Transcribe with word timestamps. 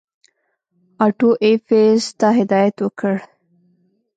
آټو 1.05 1.29
ایفز 1.45 2.03
ته 2.19 2.27
هدایت 2.39 2.75
وکړ. 2.81 3.15